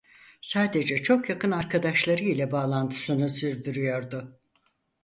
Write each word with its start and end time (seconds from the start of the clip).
Sadece 0.41 0.97
çok 1.03 1.29
yakın 1.29 1.51
arkadaşları 1.51 2.23
ile 2.23 2.51
bağlantısını 2.51 3.29
sürdürüyordu. 3.29 4.39